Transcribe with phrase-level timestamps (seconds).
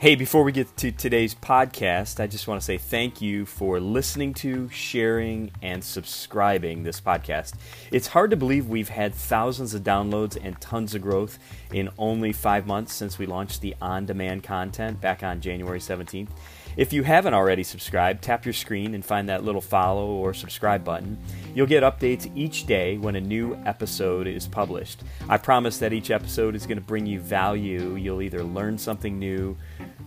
[0.00, 3.78] Hey, before we get to today's podcast, I just want to say thank you for
[3.80, 7.52] listening to, sharing, and subscribing this podcast.
[7.92, 11.38] It's hard to believe we've had thousands of downloads and tons of growth
[11.70, 16.30] in only five months since we launched the on demand content back on January 17th.
[16.76, 20.84] If you haven't already subscribed, tap your screen and find that little follow or subscribe
[20.84, 21.18] button.
[21.54, 25.02] You'll get updates each day when a new episode is published.
[25.28, 27.96] I promise that each episode is going to bring you value.
[27.96, 29.56] You'll either learn something new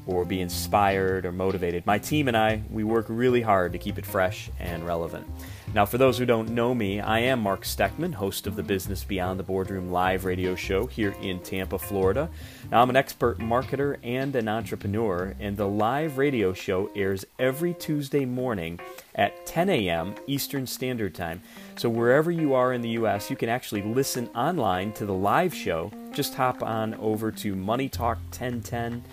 [0.05, 1.85] or be inspired or motivated.
[1.85, 5.27] My team and I, we work really hard to keep it fresh and relevant.
[5.73, 9.03] Now, for those who don't know me, I am Mark Steckman, host of the Business
[9.03, 12.29] Beyond the Boardroom live radio show here in Tampa, Florida.
[12.70, 17.73] Now, I'm an expert marketer and an entrepreneur, and the live radio show airs every
[17.73, 18.79] Tuesday morning
[19.15, 20.13] at 10 a.m.
[20.27, 21.41] Eastern Standard Time.
[21.76, 25.55] So, wherever you are in the U.S., you can actually listen online to the live
[25.55, 25.91] show.
[26.12, 29.04] Just hop on over to Money Talk 1010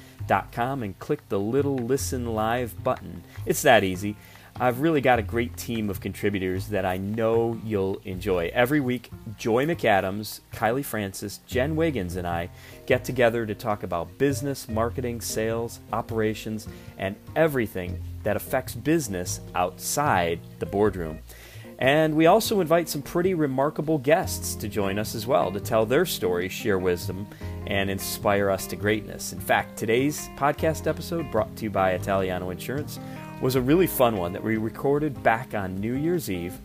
[0.53, 3.23] com and click the little listen live button.
[3.47, 4.17] It's that easy.
[4.59, 8.51] I've really got a great team of contributors that I know you'll enjoy.
[8.53, 12.51] Every week, Joy McAdams, Kylie Francis, Jen Wiggins, and I
[12.85, 16.69] get together to talk about business, marketing, sales, operations,
[16.99, 21.21] and everything that affects business outside the boardroom.
[21.81, 25.87] And we also invite some pretty remarkable guests to join us as well to tell
[25.87, 27.27] their stories, share wisdom,
[27.67, 29.33] and inspire us to greatness.
[29.33, 33.01] In fact, today's podcast episode, brought to you by Italiano Insurance,
[33.41, 36.59] was a really fun one that we recorded back on New Year's Eve.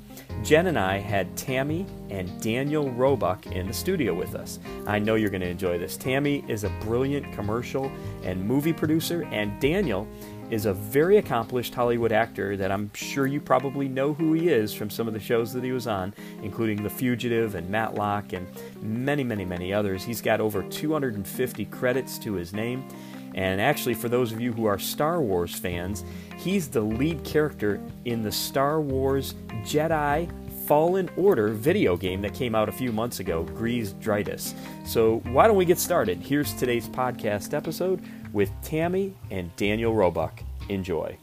[0.43, 4.59] Jen and I had Tammy and Daniel Roebuck in the studio with us.
[4.85, 5.95] I know you're going to enjoy this.
[5.95, 7.89] Tammy is a brilliant commercial
[8.23, 10.05] and movie producer, and Daniel
[10.51, 14.73] is a very accomplished Hollywood actor that I'm sure you probably know who he is
[14.73, 18.47] from some of the shows that he was on, including The Fugitive and Matlock and
[18.81, 20.03] many, many, many others.
[20.03, 22.87] He's got over 250 credits to his name.
[23.33, 26.05] And actually, for those of you who are Star Wars fans,
[26.37, 29.33] he's the lead character in the Star Wars
[29.63, 30.31] Jedi
[30.65, 34.53] Fallen Order video game that came out a few months ago, Greez Dritus.
[34.85, 36.19] So, why don't we get started?
[36.19, 38.01] Here's today's podcast episode
[38.35, 40.43] with Tammy and Daniel Roebuck.
[40.67, 41.17] Enjoy.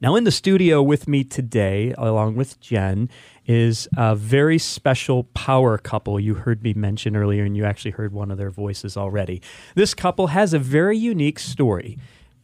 [0.00, 3.08] Now, in the studio with me today, along with Jen,
[3.46, 8.12] is a very special power couple you heard me mention earlier, and you actually heard
[8.12, 9.42] one of their voices already.
[9.74, 11.98] This couple has a very unique story.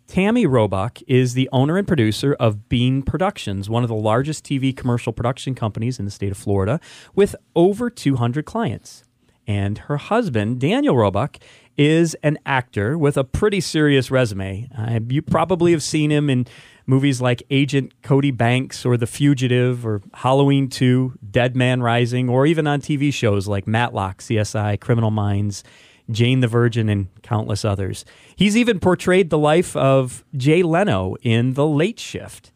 [0.06, 4.76] Tammy Roebuck is the owner and producer of Bean Productions, one of the largest TV
[4.76, 6.78] commercial production companies in the state of Florida,
[7.14, 9.02] with over 200 clients.
[9.46, 11.38] And her husband, Daniel Roebuck,
[11.76, 14.68] is an actor with a pretty serious resume.
[14.76, 16.46] Uh, you probably have seen him in
[16.86, 22.46] movies like Agent Cody Banks or The Fugitive or Halloween 2, Dead Man Rising, or
[22.46, 25.64] even on TV shows like Matlock, CSI, Criminal Minds,
[26.10, 28.04] Jane the Virgin, and countless others.
[28.36, 32.52] He's even portrayed the life of Jay Leno in The Late Shift.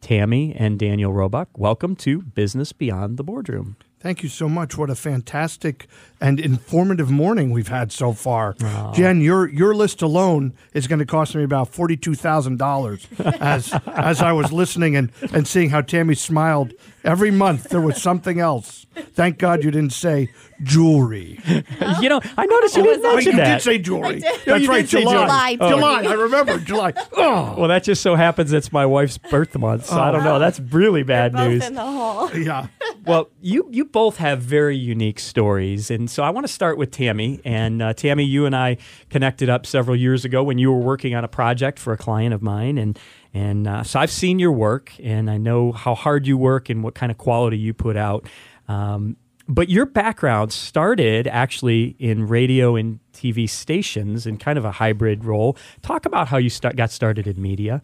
[0.00, 3.76] Tammy and Daniel Roebuck, welcome to Business Beyond the Boardroom.
[4.00, 4.78] Thank you so much.
[4.78, 5.88] What a fantastic
[6.20, 8.54] and informative morning we've had so far.
[8.62, 8.92] Oh.
[8.94, 13.06] Jen, your your list alone is going to cost me about forty two thousand dollars.
[13.40, 18.00] As as I was listening and, and seeing how Tammy smiled every month, there was
[18.00, 18.86] something else.
[19.14, 20.30] Thank God you didn't say
[20.62, 21.38] jewelry.
[22.00, 23.58] you know, I noticed you didn't mention you that.
[23.58, 24.22] did say jewelry.
[24.44, 25.12] That's right, July.
[25.12, 25.56] July.
[25.60, 25.68] Oh.
[25.68, 26.02] July.
[26.02, 26.92] I remember July.
[27.12, 27.46] Oh.
[27.58, 30.00] Well, that just so happens it's my wife's birth month, so oh.
[30.00, 30.24] I don't oh.
[30.24, 30.38] know.
[30.38, 31.66] That's really bad You're news.
[31.66, 32.32] in the hole.
[32.36, 32.68] Yeah.
[33.04, 36.90] Well, you you both have very unique stories, and so I want to start with
[36.90, 37.40] Tammy.
[37.44, 38.76] And uh, Tammy, you and I
[39.10, 42.34] connected up several years ago when you were working on a project for a client
[42.34, 42.98] of mine, and
[43.34, 46.82] and uh, so I've seen your work, and I know how hard you work and
[46.82, 48.26] what kind of quality you put out.
[48.68, 49.16] Um,
[49.48, 55.24] but your background started actually in radio and TV stations in kind of a hybrid
[55.24, 55.56] role.
[55.80, 57.82] Talk about how you start, got started in media.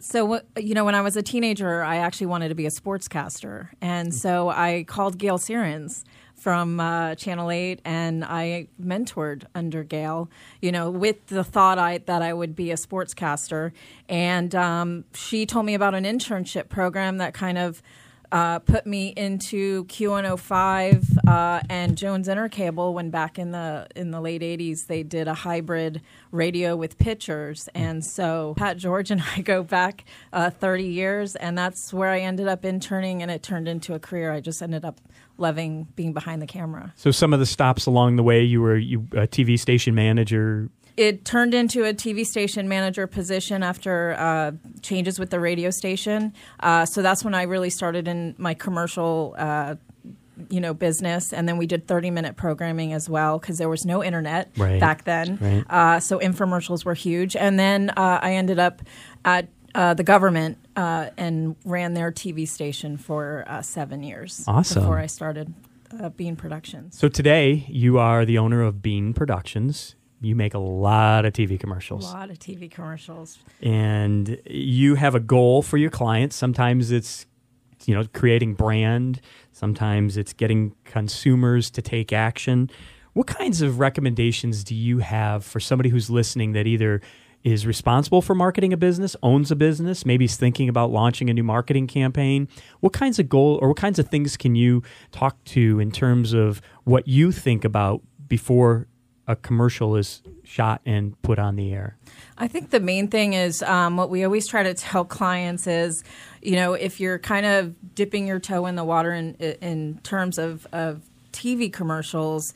[0.00, 3.68] So, you know, when I was a teenager, I actually wanted to be a sportscaster.
[3.80, 6.04] And so I called Gayle Sierens
[6.38, 10.30] from uh, Channel 8 and I mentored under Gayle,
[10.62, 13.72] you know, with the thought I, that I would be a sportscaster.
[14.08, 17.82] And um, she told me about an internship program that kind of
[18.30, 24.20] uh, put me into Q105 uh, and Jones Intercable when back in the in the
[24.20, 29.40] late 80s they did a hybrid radio with pictures and so Pat George and I
[29.40, 33.68] go back uh, 30 years and that's where I ended up interning and it turned
[33.68, 34.32] into a career.
[34.32, 35.00] I just ended up
[35.38, 36.92] loving being behind the camera.
[36.96, 40.68] So some of the stops along the way you were you a TV station manager
[40.98, 44.52] it turned into a TV station manager position after uh,
[44.82, 46.34] changes with the radio station.
[46.60, 49.76] Uh, so that's when I really started in my commercial uh,
[50.50, 53.84] you know business, and then we did 30 minute programming as well because there was
[53.84, 54.80] no internet Right.
[54.80, 55.38] back then.
[55.40, 55.64] Right.
[55.70, 58.82] Uh, so infomercials were huge, and then uh, I ended up
[59.24, 64.44] at uh, the government uh, and ran their TV station for uh, seven years.
[64.46, 64.82] Awesome.
[64.82, 65.54] Before I started
[66.00, 66.98] uh, Bean Productions.
[66.98, 69.94] So today you are the owner of Bean Productions.
[70.20, 72.10] You make a lot of TV commercials.
[72.10, 73.38] A lot of TV commercials.
[73.62, 76.34] and you have a goal for your clients.
[76.36, 77.26] Sometimes it's
[77.84, 79.20] you know creating brand.
[79.52, 82.70] Sometimes it's getting consumers to take action.
[83.12, 87.00] What kinds of recommendations do you have for somebody who's listening that either
[87.44, 91.34] is responsible for marketing a business, owns a business, maybe is thinking about launching a
[91.34, 92.48] new marketing campaign?
[92.80, 94.82] What kinds of goal or what kinds of things can you
[95.12, 98.88] talk to in terms of what you think about before
[99.28, 101.96] a commercial is shot and put on the air?
[102.38, 106.02] I think the main thing is um, what we always try to tell clients is,
[106.42, 110.38] you know, if you're kind of dipping your toe in the water in in terms
[110.38, 111.02] of, of
[111.32, 112.54] TV commercials,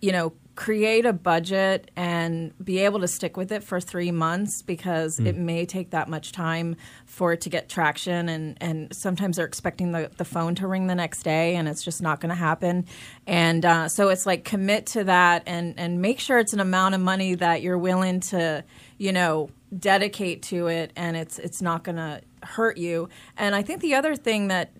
[0.00, 4.62] you know, create a budget and be able to stick with it for three months
[4.62, 6.76] because it may take that much time
[7.06, 10.86] for it to get traction and, and sometimes they're expecting the, the phone to ring
[10.86, 12.86] the next day and it's just not going to happen.
[13.26, 16.94] And uh, so it's like commit to that and, and make sure it's an amount
[16.94, 18.62] of money that you're willing to
[18.96, 23.08] you know dedicate to it and it's it's not going to hurt you.
[23.36, 24.70] And i think the other thing that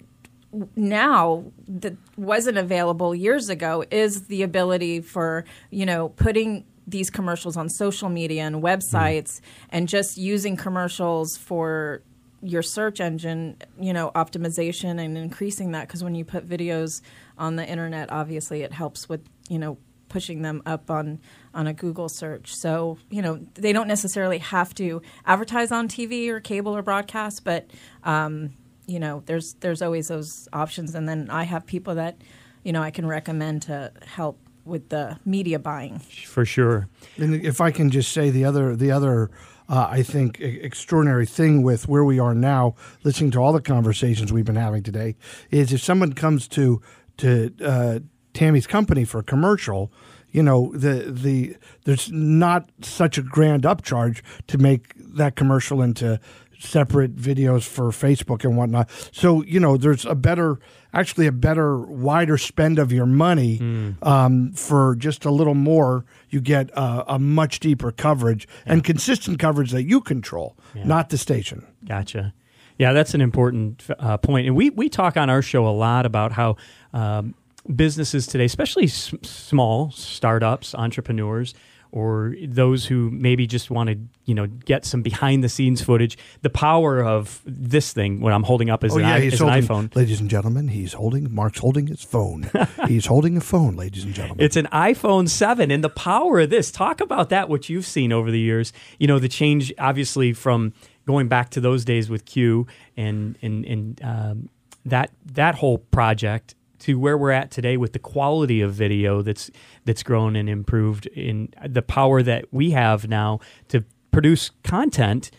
[0.76, 7.56] now that wasn't available years ago is the ability for you know putting these commercials
[7.56, 9.40] on social media and websites
[9.70, 12.02] and just using commercials for
[12.42, 17.00] your search engine you know optimization and increasing that because when you put videos
[17.38, 19.78] on the internet obviously it helps with you know
[20.14, 21.18] pushing them up on
[21.52, 22.54] on a Google search.
[22.54, 27.42] So, you know, they don't necessarily have to advertise on TV or cable or broadcast,
[27.42, 27.68] but
[28.04, 28.52] um,
[28.86, 32.16] you know, there's there's always those options and then I have people that,
[32.62, 35.98] you know, I can recommend to help with the media buying.
[35.98, 36.88] For sure.
[37.16, 39.30] And if I can just say the other, the other,
[39.68, 43.60] uh, I think e- extraordinary thing with where we are now, listening to all the
[43.60, 45.16] conversations we've been having today,
[45.50, 46.80] is if someone comes to
[47.18, 47.98] to uh,
[48.32, 49.92] Tammy's company for a commercial,
[50.32, 56.18] you know, the the there's not such a grand upcharge to make that commercial into
[56.58, 58.90] separate videos for Facebook and whatnot.
[59.12, 60.58] So you know, there's a better,
[60.92, 66.04] actually a better, wider spend of your money um, for just a little more.
[66.30, 71.18] You get uh, a much deeper coverage and consistent coverage that you control, not the
[71.18, 71.66] station.
[71.86, 72.34] Gotcha.
[72.76, 74.48] Yeah, that's an important uh, point.
[74.48, 76.56] And we, we talk on our show a lot about how
[76.92, 77.34] um,
[77.72, 81.54] businesses today, especially s- small startups, entrepreneurs,
[81.94, 86.18] or those who maybe just want to, you know, get some behind the scenes footage,
[86.42, 89.48] the power of this thing, what I'm holding up is, Oh an, yeah, is an
[89.48, 89.94] holding, iPhone.
[89.94, 90.66] ladies and gentlemen.
[90.66, 91.32] He's holding.
[91.32, 92.50] Mark's holding his phone.
[92.88, 94.44] he's holding a phone, ladies and gentlemen.
[94.44, 96.72] It's an iPhone 7 and the power of this.
[96.72, 98.72] Talk about that, what you've seen over the years.
[98.98, 100.72] You know, the change obviously from
[101.06, 104.48] going back to those days with Q and and and um,
[104.84, 109.50] that that whole project to where we're at today with the quality of video that's
[109.84, 115.30] that's grown and improved in the power that we have now to produce content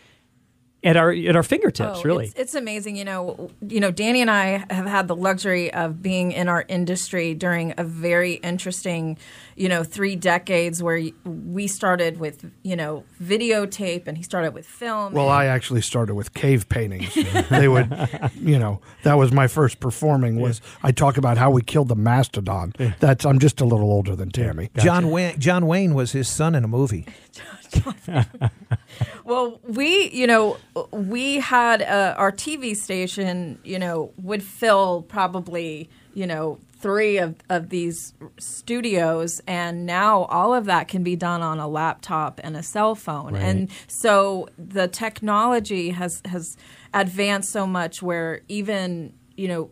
[0.84, 2.26] at our at our fingertips, Oh, really.
[2.26, 2.96] It's, it's amazing.
[2.96, 6.64] You know, you know, Danny and I have had the luxury of being in our
[6.68, 9.18] industry during a very interesting,
[9.56, 14.66] you know, three decades where we started with, you know, videotape and he started with
[14.66, 15.12] film.
[15.12, 17.12] well, I actually started with cave paintings.
[17.50, 17.90] they would,
[18.40, 20.40] you know, that was my first performing.
[20.40, 22.74] Was I talk about how we killed the mastodon?
[23.00, 24.70] That's I'm just a little older than Tammy.
[24.76, 27.06] John Wayne, John Wayne was his son in a movie.
[29.24, 30.56] Well, we, you know,
[30.90, 37.34] we had uh, our TV station, you know, would fill probably, you know, three of,
[37.48, 42.56] of these studios, and now all of that can be done on a laptop and
[42.56, 43.34] a cell phone.
[43.34, 43.42] Right.
[43.42, 46.56] And so the technology has has
[46.94, 49.70] advanced so much where even, you know,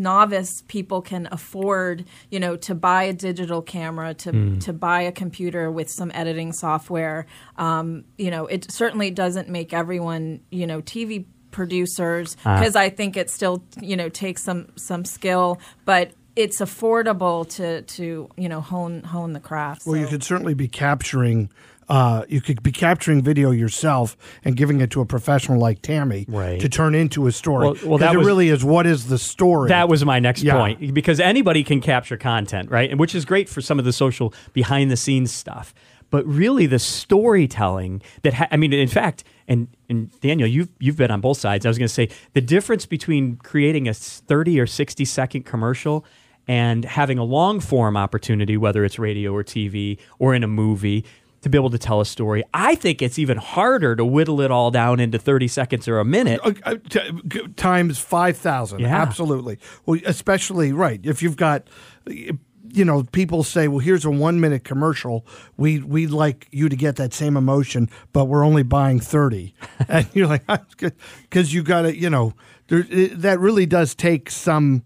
[0.00, 5.12] novice people can afford, you know, to buy a digital camera, to to buy a
[5.12, 7.26] computer with some editing software.
[7.56, 13.16] Um, you know, it certainly doesn't make everyone, you know, TV producers because I think
[13.16, 18.60] it still, you know, takes some some skill, but it's affordable to to you know
[18.60, 19.82] hone hone the craft.
[19.86, 21.50] Well, you could certainly be capturing.
[21.90, 26.24] Uh, you could be capturing video yourself and giving it to a professional like Tammy
[26.28, 26.60] Right.
[26.60, 27.66] to turn into a story.
[27.66, 28.64] Well- well, that was- really is.
[28.64, 29.68] What is the story?
[29.70, 30.54] That was my next Yeah.
[30.56, 32.88] point because anybody can capture content, right?
[32.88, 35.74] And which is great for some of the social behind the scenes stuff.
[36.10, 40.96] But really, the storytelling that ha- I mean, in fact, and and Daniel, you've you've
[40.96, 41.66] been on both sides.
[41.66, 46.04] I was going to say the difference between creating a thirty or sixty second commercial
[46.48, 51.04] and having a long form opportunity, whether it's radio or TV or in a movie,
[51.42, 52.44] to be able to tell a story.
[52.52, 56.04] I think it's even harder to whittle it all down into 30 seconds or a
[56.04, 56.40] minute.
[56.44, 58.80] Uh, uh, t- times 5,000.
[58.80, 58.88] Yeah.
[58.88, 59.58] Absolutely.
[59.86, 61.00] Well, especially, right.
[61.02, 61.68] If you've got,
[62.06, 65.26] you know, people say, well, here's a one minute commercial.
[65.56, 69.54] We, we'd like you to get that same emotion, but we're only buying 30.
[69.88, 70.42] and you're like,
[71.22, 72.34] because you got to, you know,
[72.68, 74.84] there, it, that really does take some.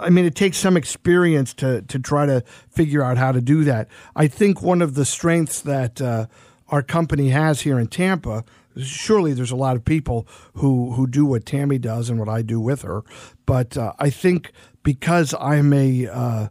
[0.00, 3.64] I mean, it takes some experience to to try to figure out how to do
[3.64, 3.88] that.
[4.16, 6.26] I think one of the strengths that uh,
[6.68, 8.44] our company has here in Tampa.
[8.80, 12.42] Surely, there's a lot of people who who do what Tammy does and what I
[12.42, 13.02] do with her,
[13.44, 14.52] but uh, I think
[14.82, 16.48] because I'm a uh,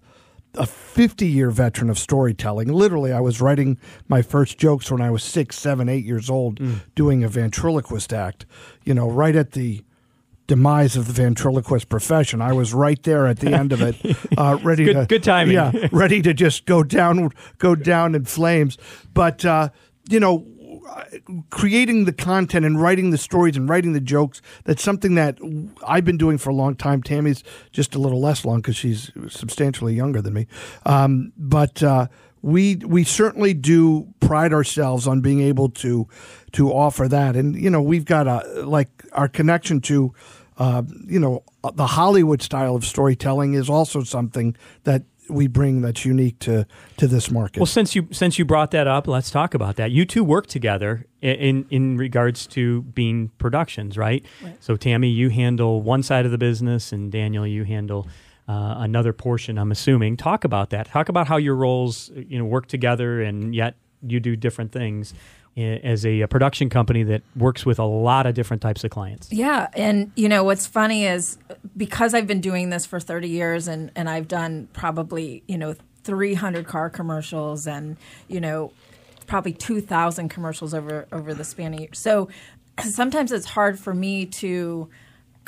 [0.55, 2.67] a 50 year veteran of storytelling.
[2.67, 3.77] Literally, I was writing
[4.07, 6.59] my first jokes when I was six, seven, eight years old,
[6.95, 8.45] doing a ventriloquist act.
[8.83, 9.83] You know, right at the
[10.49, 12.41] demise of the ventriloquist profession.
[12.41, 13.95] I was right there at the end of it,
[14.37, 15.53] uh, ready Good- to good timing.
[15.55, 17.29] Yeah, ready to just go down,
[17.59, 18.77] go down in flames.
[19.13, 19.69] But uh,
[20.09, 20.45] you know,
[21.51, 25.37] creating the content and writing the stories and writing the jokes that's something that
[25.87, 27.03] I've been doing for a long time.
[27.03, 30.47] Tammy's just a little less long because she's substantially younger than me.
[30.85, 32.07] Um, but uh,
[32.41, 36.07] we we certainly do pride ourselves on being able to
[36.53, 40.13] to offer that, and you know we've got a like our connection to.
[40.59, 41.41] Uh, you know,
[41.73, 46.65] the Hollywood style of storytelling is also something that we bring that's unique to
[46.97, 47.59] to this market.
[47.59, 49.91] Well, since you since you brought that up, let's talk about that.
[49.91, 54.25] You two work together in in regards to Bean Productions, right?
[54.59, 58.07] So, Tammy, you handle one side of the business, and Daniel, you handle
[58.47, 59.57] uh, another portion.
[59.59, 60.17] I'm assuming.
[60.17, 60.87] Talk about that.
[60.87, 65.13] Talk about how your roles, you know, work together, and yet you do different things
[65.13, 65.17] i-
[65.59, 69.31] as a, a production company that works with a lot of different types of clients.
[69.31, 71.37] Yeah, and you know what's funny is
[71.75, 75.75] because I've been doing this for 30 years and and I've done probably, you know,
[76.03, 77.97] 300 car commercials and,
[78.27, 78.71] you know,
[79.27, 81.99] probably 2000 commercials over over the span of years.
[81.99, 82.29] So
[82.83, 84.89] sometimes it's hard for me to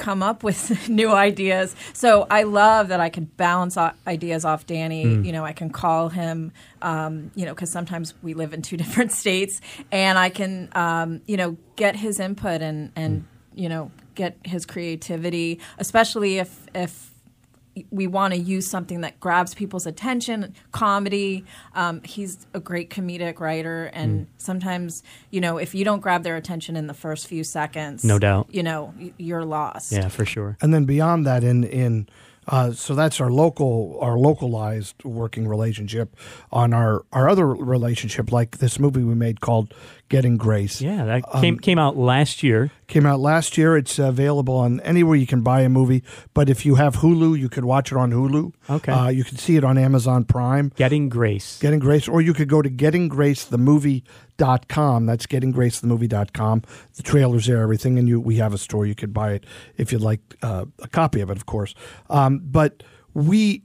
[0.02, 1.76] come up with new ideas.
[1.94, 5.04] So I love that I can bounce ideas off Danny.
[5.04, 8.78] You know, I can call him, um, you know, because sometimes we live in two
[8.84, 13.92] different states, and I can, um, you know, get his input and and you know
[14.16, 17.11] get his creativity, especially if if
[17.90, 23.40] we want to use something that grabs people's attention comedy um, he's a great comedic
[23.40, 27.44] writer and sometimes you know if you don't grab their attention in the first few
[27.44, 28.48] seconds No doubt.
[28.52, 30.58] you know you're lost Yeah, for sure.
[30.62, 32.08] and then beyond that in in
[32.48, 36.16] uh, so that's our local our localized working relationship
[36.52, 39.74] on our our other relationship like this movie we made called
[40.10, 42.72] getting grace Yeah, that came came out last year.
[42.92, 46.66] Came out last year it's available on anywhere you can buy a movie but if
[46.66, 48.92] you have hulu you could watch it on hulu Okay.
[48.92, 51.58] uh, you can see it on amazon prime Getting Grace.
[51.60, 55.06] Getting Grace, or you could go to gettinggracethemovie.com.
[55.06, 56.62] That's gettinggracethemovie.com.
[56.96, 58.86] The trailer's there, everything, and you we have a store.
[58.86, 59.46] You could buy it
[59.78, 61.76] if you'd like uh, a copy of it, of course.
[62.10, 62.84] Um, but
[63.14, 63.64] we.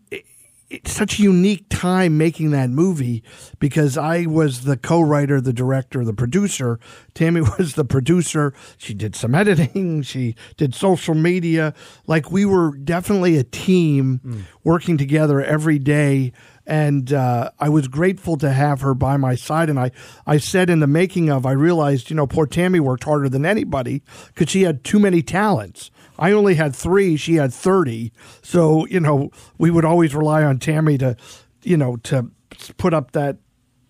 [0.68, 3.22] It's such a unique time making that movie
[3.60, 6.80] because I was the co-writer, the director, the producer.
[7.14, 8.52] Tammy was the producer.
[8.76, 10.02] She did some editing.
[10.02, 11.72] She did social media.
[12.06, 16.32] Like we were definitely a team working together every day
[16.66, 19.70] and uh, I was grateful to have her by my side.
[19.70, 19.92] And I,
[20.26, 23.46] I said in the making of, I realized, you know, poor Tammy worked harder than
[23.46, 25.90] anybody because she had too many talents.
[26.18, 28.12] I only had three; she had thirty.
[28.42, 31.16] So you know, we would always rely on Tammy to,
[31.62, 32.30] you know, to
[32.76, 33.38] put up that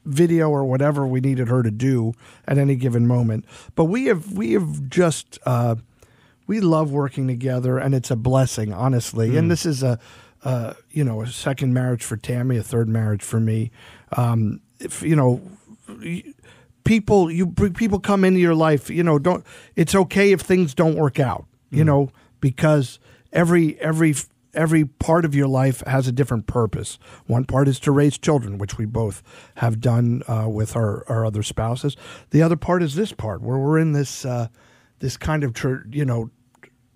[0.05, 2.13] video or whatever we needed her to do
[2.47, 3.45] at any given moment.
[3.75, 5.77] But we have we have just uh,
[6.47, 9.37] we love working together, and it's a blessing, honestly.
[9.37, 9.99] And this is a
[10.45, 13.71] uh, you know a second marriage for Tammy, a third marriage for me.
[14.17, 15.41] Um, if you know.
[16.85, 18.91] People, you people come into your life.
[18.91, 19.45] You know, don't.
[19.75, 21.45] It's okay if things don't work out.
[21.77, 22.99] You know, because
[23.33, 24.15] every every
[24.55, 26.99] every part of your life has a different purpose.
[27.27, 29.23] One part is to raise children, which we both
[29.57, 31.97] have done uh, with our, our other spouses.
[32.31, 34.49] The other part is this part, where we're in this uh,
[34.99, 36.31] this kind of tr- you know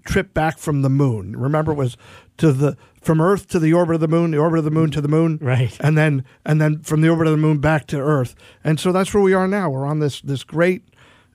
[0.06, 1.36] trip back from the moon.
[1.36, 1.96] Remember, it was
[2.38, 4.90] to the from Earth to the orbit of the moon, the orbit of the moon
[4.90, 5.76] to the moon, Right.
[5.80, 8.34] And then and then from the orbit of the moon back to Earth.
[8.64, 9.70] And so that's where we are now.
[9.70, 10.84] We're on this this great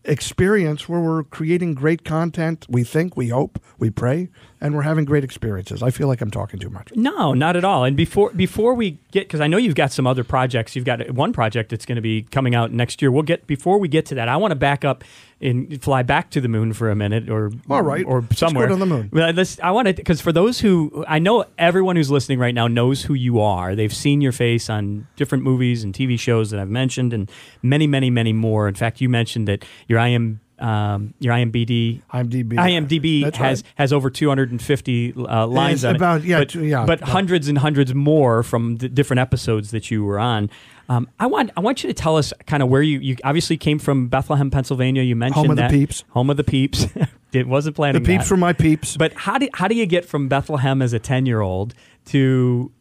[0.05, 2.65] experience where we're creating great content.
[2.69, 4.29] We think, we hope, we pray,
[4.65, 5.81] and we're having great experiences.
[5.83, 6.91] I feel like I'm talking too much.
[6.95, 7.83] No, not at all.
[7.83, 10.75] And before before we get, because I know you've got some other projects.
[10.75, 13.11] You've got one project that's going to be coming out next year.
[13.11, 14.27] We'll get before we get to that.
[14.27, 15.03] I want to back up
[15.41, 18.05] and fly back to the moon for a minute, or All right.
[18.05, 19.09] or somewhere on the moon.
[19.11, 22.67] Let's- I want to because for those who I know, everyone who's listening right now
[22.67, 23.75] knows who you are.
[23.75, 27.29] They've seen your face on different movies and TV shows that I've mentioned, and
[27.61, 28.67] many, many, many more.
[28.67, 30.39] In fact, you mentioned that your IM.
[30.57, 32.53] Um, your IMBD, IMDb.
[32.53, 33.71] IMDb That's has right.
[33.75, 36.27] has over 250 uh, lines It's on about- it.
[36.27, 36.85] yeah, but, yeah.
[36.85, 40.49] but hundreds and hundreds more from the different episodes that you were on.
[40.87, 43.57] Um, I want I want you to tell us kind of where you you obviously
[43.57, 45.01] came from Bethlehem, Pennsylvania.
[45.03, 46.03] You mentioned Home of the peeps.
[46.09, 46.85] home of the peeps.
[47.33, 47.95] it wasn't planned.
[47.95, 48.31] The peeps that.
[48.31, 48.95] were my peeps.
[48.95, 51.73] But how do how do you get from Bethlehem as a ten year old
[52.05, 52.71] to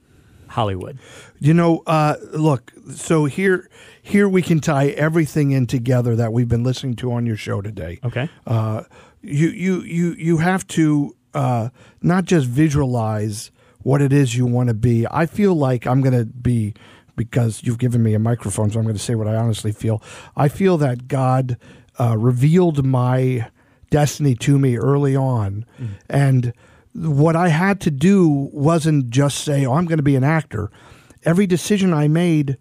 [0.55, 0.99] Hollywood?
[1.41, 2.73] You know, uh, look.
[2.95, 3.69] So here,
[4.01, 7.61] here we can tie everything in together that we've been listening to on your show
[7.61, 7.99] today.
[8.05, 8.29] Okay.
[8.47, 8.85] Uh,
[9.21, 11.71] you, you, you, you have to uh,
[12.03, 13.51] not just visualize
[13.83, 15.07] what it is you want to be.
[15.11, 16.75] I feel like I'm going to be
[17.17, 20.01] because you've given me a microphone, so I'm going to say what I honestly feel.
[20.37, 21.57] I feel that God
[21.99, 23.51] uh, revealed my
[23.91, 25.65] destiny to me early on,
[26.09, 26.53] and
[26.95, 30.71] what I had to do wasn't just say, "Oh, I'm going to be an actor."
[31.25, 32.57] Every decision I made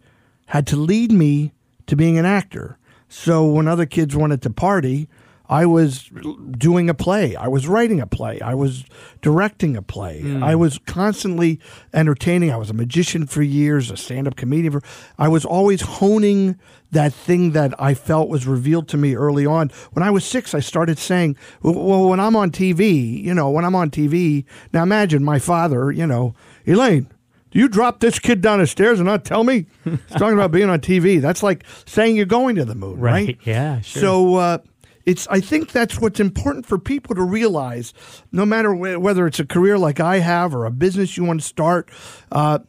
[0.47, 1.51] had to lead me
[1.87, 2.77] to being an actor.
[3.09, 5.07] So when other kids wanted to party,
[5.53, 6.09] I was
[6.57, 7.35] doing a play.
[7.35, 8.41] I was writing a play.
[8.41, 8.85] I was
[9.21, 10.39] directing a play.
[10.41, 11.59] I was constantly
[11.93, 12.49] entertaining.
[12.51, 14.73] I was a magician for years, a stand up comedian.
[14.73, 14.81] For,
[15.19, 16.57] I was always honing
[16.89, 19.69] that thing that I felt was revealed to me early on.
[19.91, 23.63] When I was six, I started saying, well, when I'm on TV, you know, when
[23.63, 26.33] I'm on TV, now imagine my father, you know,
[26.65, 27.07] Elaine,
[27.51, 29.67] do you drop this kid down the stairs and not tell me?
[29.83, 31.21] He's talking about being on TV.
[31.21, 33.27] That's like saying you're going to the moon, right?
[33.27, 33.39] Right.
[33.43, 34.01] Yeah, sure.
[34.01, 34.57] So uh,
[35.05, 35.27] it's.
[35.27, 37.93] I think that's what's important for people to realize.
[38.31, 41.41] No matter wh- whether it's a career like I have or a business you want
[41.41, 41.89] to start,
[42.31, 42.59] uh,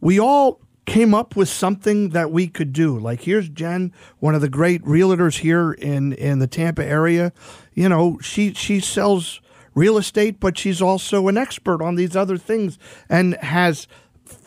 [0.00, 2.98] we all came up with something that we could do.
[2.98, 7.32] Like here's Jen, one of the great realtors here in in the Tampa area.
[7.74, 9.40] You know, she she sells
[9.74, 13.88] real estate, but she's also an expert on these other things and has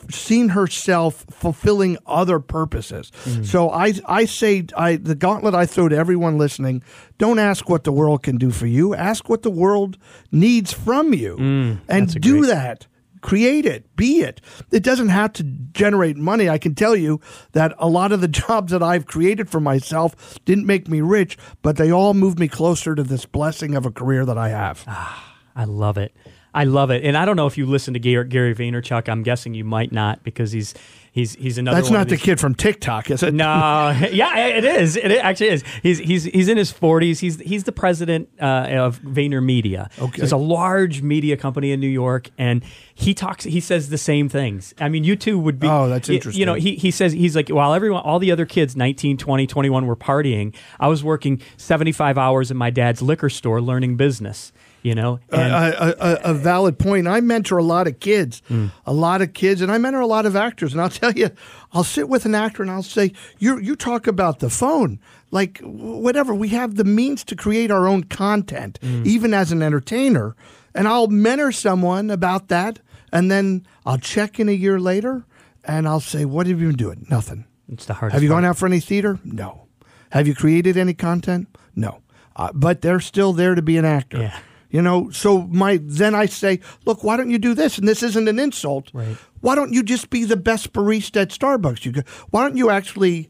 [0.09, 3.11] seen herself fulfilling other purposes.
[3.25, 3.45] Mm.
[3.45, 6.83] So I I say I the gauntlet I throw to everyone listening,
[7.17, 9.97] don't ask what the world can do for you, ask what the world
[10.31, 11.37] needs from you.
[11.37, 12.87] Mm, and do great- that.
[13.21, 14.39] Create it, be it.
[14.71, 16.47] It doesn't have to generate money.
[16.49, 17.19] I can tell you
[17.53, 21.35] that a lot of the jobs that I've created for myself didn't make me rich,
[21.63, 24.83] but they all moved me closer to this blessing of a career that I have.
[24.87, 26.15] Ah, I love it.
[26.57, 27.05] I love it.
[27.05, 29.07] And I don't know if you listen to Gary, Gary Vaynerchuk.
[29.09, 30.73] I'm guessing you might not because he's
[31.11, 31.79] he's he's another.
[31.79, 33.35] That's not the kid from TikTok, is it?
[33.35, 33.45] No,
[34.11, 34.95] yeah, it is.
[34.95, 35.63] It actually is.
[35.83, 37.19] He's he's he's in his 40s.
[37.19, 39.91] He's he's the president uh, of Vayner Media.
[39.99, 40.23] Okay.
[40.23, 42.63] it's a large media company in New York, and
[42.95, 43.43] he talks.
[43.43, 44.73] He says the same things.
[44.79, 45.67] I mean, you two would be.
[45.67, 46.39] Oh, that's interesting.
[46.39, 49.45] You know, he he says he's like while everyone, all the other kids, 19, 20,
[49.45, 50.55] 21, were partying.
[50.79, 54.51] I was working 75 hours in my dad's liquor store learning business.
[54.87, 57.07] You know, and a, a, a valid point.
[57.07, 58.67] I mentor a lot of kids, Hmm.
[58.85, 60.71] a lot of kids, and I mentor a lot of actors.
[60.73, 61.29] And I'll tell you,
[61.73, 64.99] I'll sit with an actor and I'll say, "You you talk about the phone,
[65.31, 66.33] like whatever.
[66.33, 69.03] We have the means to create our own content, Hmm.
[69.05, 70.35] even as an entertainer."
[70.73, 72.79] And I'll mentor someone about that,
[73.11, 75.25] and then I'll check in a year later,
[75.65, 77.05] and I'll say, "What have you been doing?
[77.09, 78.13] Nothing." it's the hardest.
[78.13, 78.43] Have you part.
[78.43, 79.19] gone out for any theater?
[79.25, 79.67] No.
[80.11, 81.47] Have you created any content?
[81.75, 81.99] No.
[82.37, 84.19] Uh, but they're still there to be an actor.
[84.19, 84.39] Yeah.
[84.69, 87.77] You know, so my then I say, look, why don't you do this?
[87.77, 88.89] And this isn't an insult.
[88.93, 89.15] Right.
[89.39, 91.85] Why don't you just be the best barista at Starbucks?
[91.85, 93.29] You could, why don't you actually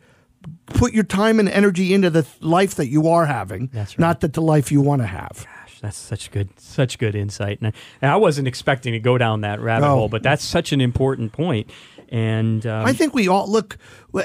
[0.66, 4.00] put your time and energy into the life that you are having, right.
[4.00, 5.46] not that the life you want to have.
[5.46, 9.18] Gosh, that's such good, such good insight, and I, and I wasn't expecting to go
[9.18, 9.96] down that rabbit No.
[9.96, 11.70] hole, but that's such an important point.
[12.10, 13.78] And um, I think we all look.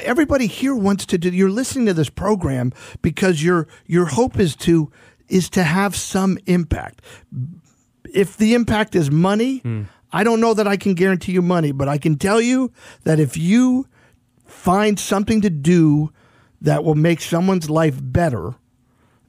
[0.02, 1.30] Everybody here wants to do.
[1.30, 2.72] You're listening to this program
[3.02, 4.92] because your your hope is to
[5.32, 7.02] is to have some impact.
[8.14, 9.82] If the impact is money, hmm.
[10.12, 12.70] I don't know that I can guarantee you money, but I can tell you
[13.04, 13.86] that if you
[14.46, 16.12] find something to do
[16.60, 18.54] that will make someone's life better,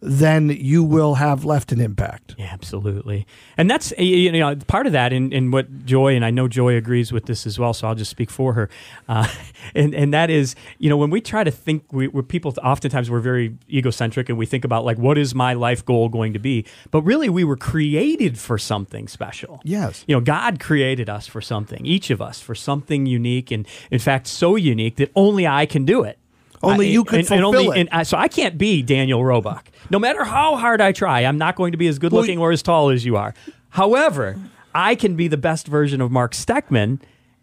[0.06, 2.36] then you will have left an impact.
[2.38, 3.26] Yeah, absolutely.
[3.58, 6.76] And that's you know part of that in, in what Joy and I know Joy
[6.76, 7.74] agrees with this as well.
[7.74, 8.70] So I'll just speak for her.
[9.08, 9.28] Uh,
[9.76, 13.10] and and that is you know when we try to think, we, we're people oftentimes
[13.10, 16.40] we're very egocentric and we think about like what is my life goal going to
[16.40, 16.66] be.
[16.92, 19.62] But really, we were created for something special.
[19.64, 20.04] Yes.
[20.06, 24.00] You know, God created us for something, each of us for something unique, and in
[24.00, 26.20] fact, so unique that only I can do it.
[26.64, 27.82] Only I- you can and, and fulfill only, it.
[27.82, 29.70] And I, so I can't be Daniel Roebuck.
[29.90, 32.52] No matter how hard I try, I'm not going to be as good looking or
[32.52, 33.34] as tall as you are.
[33.70, 34.40] However,
[34.74, 37.02] I can be the best version of Mark Steckman.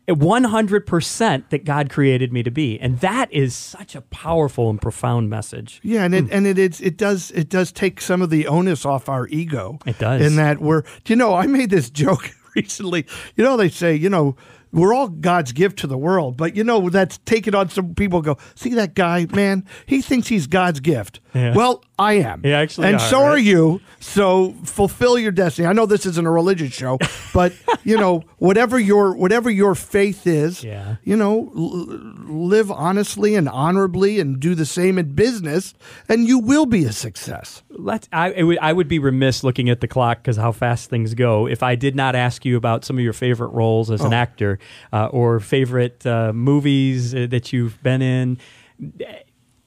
[0.08, 2.80] Eh, 100% that God created me to be.
[2.80, 5.80] And that is such a powerful and profound message.
[5.82, 6.32] Yeah, and it hmm.
[6.32, 9.78] and it is it does it does take some of the onus off our ego.
[9.86, 10.22] It does.
[10.22, 13.06] In that we're do you know, I made this joke recently.
[13.36, 14.36] You know, they say, you know,
[14.72, 18.22] we're all God's gift to the world, but you know that's taken on some people
[18.22, 21.20] go, see that guy, man, he thinks he's God's gift.
[21.34, 21.54] Yeah.
[21.54, 22.40] Well, I am.
[22.44, 23.28] You actually and are, so right?
[23.28, 23.80] are you.
[24.00, 25.68] So fulfill your destiny.
[25.68, 26.98] I know this isn't a religious show,
[27.34, 27.52] but
[27.84, 30.96] you know, whatever your whatever your faith is, Yeah.
[31.04, 31.86] you know, l-
[32.26, 35.74] live honestly and honorably and do the same in business,
[36.08, 37.62] and you will be a success.
[37.68, 38.08] Let's.
[38.12, 41.14] I, it would, I would be remiss looking at the clock because how fast things
[41.14, 44.14] go if I did not ask you about some of your favorite roles as an
[44.14, 44.16] oh.
[44.16, 44.58] actor
[44.92, 48.38] uh, or favorite uh, movies uh, that you've been in.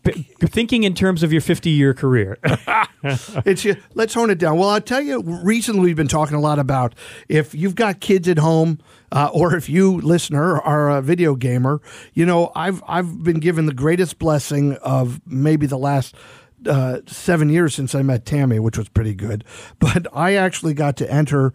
[0.04, 2.38] P- thinking in terms of your 50 year career.
[3.06, 4.58] It's let's hone it down.
[4.58, 5.22] Well, I'll tell you.
[5.22, 6.96] Recently, we've been talking a lot about
[7.28, 8.80] if you've got kids at home,
[9.12, 11.82] uh, or if you listener are a video gamer.
[12.14, 16.16] You know, I've I've been given the greatest blessing of maybe the last.
[16.66, 19.44] Uh, seven years since I met Tammy, which was pretty good.
[19.80, 21.54] But I actually got to enter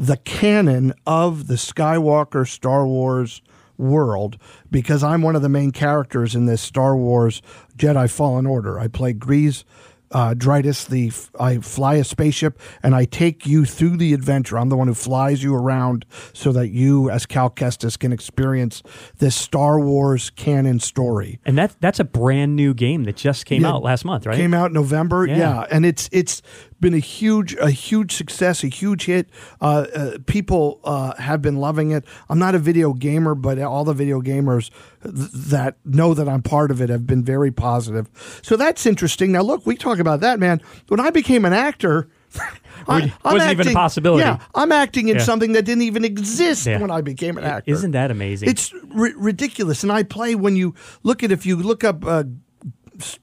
[0.00, 3.42] the canon of the Skywalker Star Wars
[3.76, 4.38] world
[4.70, 7.42] because I'm one of the main characters in this Star Wars
[7.76, 8.78] Jedi Fallen Order.
[8.80, 9.64] I play Greez
[10.10, 10.86] uh, Dritus.
[10.88, 14.58] The I fly a spaceship and I take you through the adventure.
[14.58, 18.82] I'm the one who flies you around so that you, as Cal Kestis, can experience
[19.18, 21.38] this Star Wars canon story.
[21.44, 23.72] and that, that's a brand new game that just came Yeah.
[23.72, 24.36] out last month, right?
[24.36, 25.36] Came out November, Yeah.
[25.36, 25.66] yeah.
[25.70, 26.40] and it's it's
[26.80, 29.28] been a huge a huge success, a huge hit.
[29.60, 32.04] Uh, uh, people uh, have been loving it.
[32.28, 34.70] I'm not a video gamer, but all the video gamers
[35.02, 38.08] th- that know that I'm part of it have been very positive.
[38.42, 39.32] So that's interesting.
[39.32, 40.60] Now, look, we talk about that, man.
[40.88, 42.08] When I became an actor.
[42.88, 44.22] I- Wasn't even a possibility.
[44.24, 45.22] Yeah, I'm acting in Yeah.
[45.22, 46.80] something that didn't even exist Yeah.
[46.80, 47.70] when I became an actor.
[47.70, 48.48] Isn't that amazing?
[48.48, 49.82] It's ri- ridiculous.
[49.82, 52.24] And I play when you look at if you look up uh,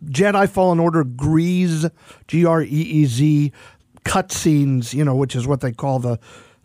[0.06, 1.90] Jedi Fallen Order Greez,
[2.28, 3.52] G R E E Z
[4.06, 6.20] cutscenes, you know, which is what they call the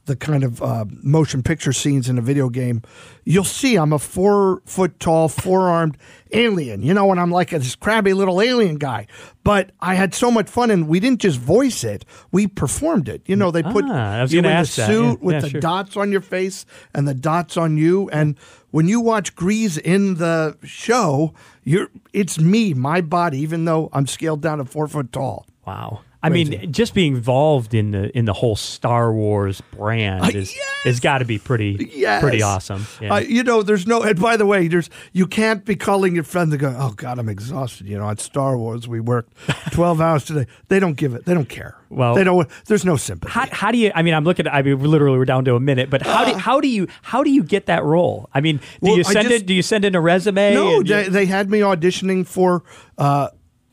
[0.06, 2.82] the kind of uh, motion picture scenes in a video game.
[3.24, 5.96] You'll see I'm a four foot tall, four armed
[6.32, 9.06] alien, you know, and I'm like this crabby little alien guy.
[9.44, 13.22] But I had so much fun, and we didn't just voice it; we performed it.
[13.26, 14.66] You know, they put Ah, I was you in that.
[14.66, 15.60] suit Yeah, with yeah, the sure.
[15.60, 18.08] dots on your face and the dots on you.
[18.10, 18.36] And
[18.72, 24.06] when you watch Greez in the show, you're it's me, my body, even though I'm
[24.08, 25.46] scaled down to four foot tall.
[25.66, 26.00] Wow.
[26.24, 30.54] I mean, just being involved in the in the whole Star Wars brand Uh, is
[30.54, 30.64] yes!
[30.84, 32.22] has got to be pretty Yes.
[32.22, 32.86] pretty awesome.
[33.00, 33.14] Yeah.
[33.14, 34.02] Uh, you know, there's no.
[34.02, 36.74] And by the way, there's you can't be calling your friend and go.
[36.78, 37.88] Oh God, I'm exhausted.
[37.88, 39.32] You know, at Star Wars we worked
[39.72, 40.46] 12 hours today.
[40.68, 41.24] They don't give it.
[41.24, 41.76] They don't care.
[41.90, 42.48] Well- they don't.
[42.66, 43.32] There's no sympathy.
[43.32, 43.90] how, how do you?
[43.94, 44.46] I mean, I'm looking.
[44.46, 45.90] at I mean, literally we're down to a minute.
[45.90, 48.28] But how do how do you how do you get that role?
[48.32, 49.46] I mean, do Well, you send just- it?
[49.46, 50.54] Do you send in a resume?
[50.54, 52.62] No, and you- they, they had me auditioning for.
[52.96, 53.28] Uh,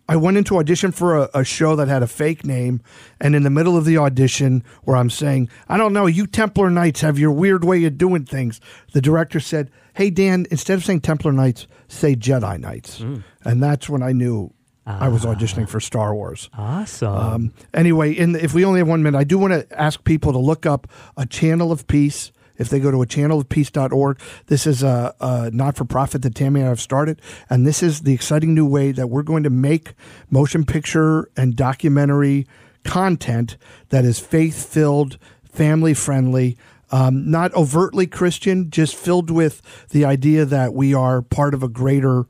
[0.09, 2.81] I went into audition for a, a show that had a fake name,
[3.21, 6.71] and in the middle of the audition, where I'm saying, "I don't know, you Templar
[6.71, 8.59] Knights have your weird way of doing things,"
[8.93, 13.01] the director said, "Hey Dan, instead of saying Templar Knights, say Jedi Knights,"
[13.45, 14.51] and that's when I knew
[14.87, 16.49] I was auditioning for Star Wars.
[16.57, 17.13] awesome.
[17.15, 20.31] Um, anyway, in if we only have one minute, I do want to ask people
[20.31, 22.31] to look up a channel of peace.
[22.59, 26.59] If they go to a channelofpeace.org, this is a, a not for profit that Tammy
[26.59, 27.21] and I have started.
[27.49, 29.93] And this is the exciting new way that we're going to make
[30.29, 32.45] motion picture and documentary
[32.83, 33.57] content
[33.89, 36.57] that is faith filled, family friendly.
[36.91, 41.67] Um, not overtly Christian, just filled with the idea that we are part of a
[41.67, 42.25] greater,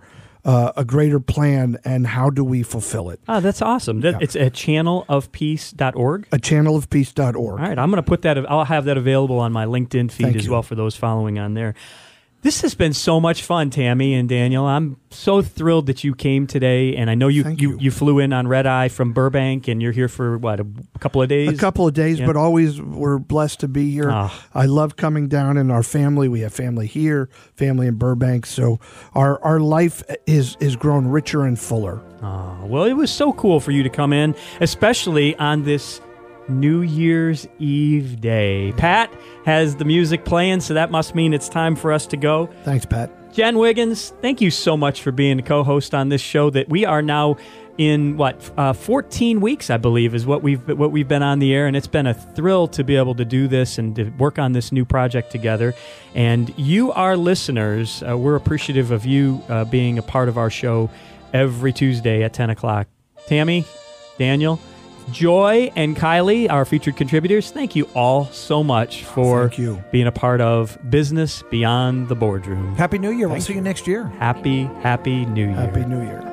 [0.45, 3.19] uh, a greater plan, and how do we fulfill it?
[3.27, 4.01] oh, that's awesome.
[4.01, 6.27] That, It's at channelofpeace.org.
[6.31, 7.37] A channelofpeace.org.
[7.37, 8.49] All right, I'm going to put that.
[8.49, 10.51] I'll have that available on my LinkedIn feed Thank as you.
[10.51, 11.75] well for those following on there.
[12.41, 14.65] This has been so much fun, Tammy and Daniel.
[14.65, 17.77] I'm so thrilled that you came today, and I know you you, you.
[17.79, 20.65] you flew in on red eye from Burbank, and you're here for what a
[20.99, 21.49] couple of days.
[21.49, 22.27] a couple of days, Yeah.
[22.27, 24.09] but always we're blessed to be here.
[24.09, 24.33] Ah.
[24.55, 26.29] I love coming down and our family.
[26.29, 28.79] We have family here, family in Burbank, so
[29.13, 32.01] our our life is is grown richer and fuller.
[32.23, 35.99] Oh, well, it was so cool for you to come in, especially on this
[36.49, 38.73] New Year's Eve day.
[38.77, 39.13] Pat
[39.45, 42.49] has the music playing, so that must mean it's time for us to go.
[42.63, 43.11] Thanks, Pat.
[43.31, 46.49] Jen Wiggins, thank you so much for being a co-host on this show.
[46.49, 47.37] That we are now
[47.77, 51.53] in what uh, 14 weeks, I believe, is what we've what we've been on the
[51.53, 54.39] air, and it's been a thrill to be able to do this and to work
[54.39, 55.73] on this new project together.
[56.15, 60.49] And you, our listeners, uh, we're appreciative of you uh, being a part of our
[60.49, 60.89] show
[61.33, 62.87] every Tuesday at 10 o'clock.
[63.27, 63.63] Tammy,
[64.17, 64.59] Daniel,
[65.11, 69.83] Joy and Kylie, our featured contributors, thank you all so much for Thank you.
[69.91, 72.75] being a part of Business Beyond the Boardroom.
[72.75, 73.27] Happy New Year.
[73.27, 73.63] we'll Thank see you you.
[73.63, 74.05] next year.
[74.19, 75.55] Happy, happy New Year.
[75.55, 76.07] Happy New Year.
[76.07, 76.28] Happy New Year.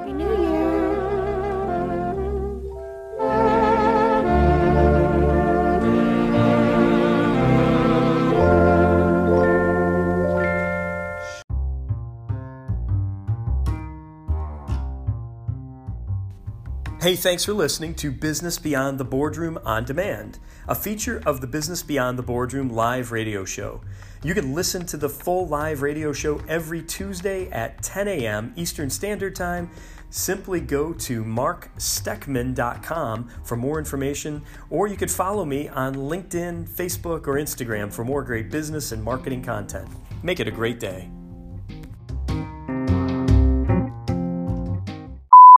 [17.16, 21.83] Thanks for listening to Business Beyond the Boardroom on Demand, a feature of the Business
[21.83, 23.81] Beyond the Boardroom live radio show.
[24.22, 28.52] You can listen to the full live radio show every Tuesday at 10 a.m.
[28.55, 29.70] Eastern Standard Time.
[30.11, 37.26] Simply go to marksteckman.com for more information, or you could follow me on LinkedIn, Facebook,
[37.26, 39.88] or Instagram for more great business and marketing content.
[40.22, 41.11] Make it a great day.